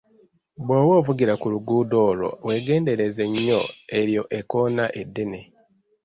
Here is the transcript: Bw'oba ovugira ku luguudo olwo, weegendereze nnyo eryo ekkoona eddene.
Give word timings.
Bw'oba 0.65 0.93
ovugira 1.01 1.33
ku 1.41 1.47
luguudo 1.53 1.97
olwo, 2.09 2.29
weegendereze 2.45 3.23
nnyo 3.29 3.61
eryo 3.99 4.23
ekkoona 4.39 4.85
eddene. 5.01 5.41